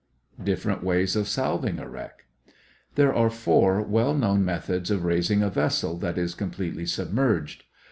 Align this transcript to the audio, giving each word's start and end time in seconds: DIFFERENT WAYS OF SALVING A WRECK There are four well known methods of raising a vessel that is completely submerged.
DIFFERENT 0.43 0.83
WAYS 0.83 1.15
OF 1.15 1.27
SALVING 1.27 1.77
A 1.77 1.87
WRECK 1.87 2.25
There 2.95 3.13
are 3.13 3.29
four 3.29 3.83
well 3.83 4.15
known 4.15 4.43
methods 4.43 4.89
of 4.89 5.03
raising 5.05 5.43
a 5.43 5.49
vessel 5.51 5.95
that 5.99 6.17
is 6.17 6.33
completely 6.33 6.87
submerged. 6.87 7.65